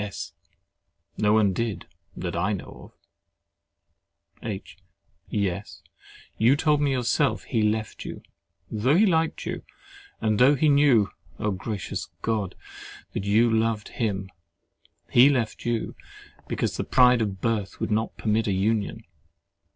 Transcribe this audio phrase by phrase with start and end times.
[0.01, 0.33] S.
[1.15, 1.85] No one did,
[2.17, 4.43] that I know of.
[4.49, 4.79] H.
[5.29, 5.83] Yes,
[6.39, 8.23] you told me yourself he left you
[8.71, 9.63] (though he liked you,
[10.19, 11.51] and though he knew—Oh!
[11.51, 12.55] gracious God!
[13.13, 14.31] that you loved him)
[15.11, 15.95] he left you
[16.47, 19.03] because "the pride of birth would not permit a union."